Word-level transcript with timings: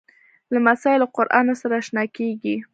لمسی 0.53 0.95
له 1.01 1.07
قرآنه 1.15 1.53
سره 1.61 1.73
اشنا 1.81 2.03
کېږي. 2.17 2.55